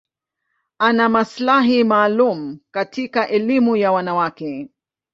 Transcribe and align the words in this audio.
Ana 0.77 1.09
maslahi 1.09 1.83
maalum 1.83 2.59
katika 2.71 3.27
elimu 3.29 3.75
ya 3.77 3.91
wanawake. 3.91 4.69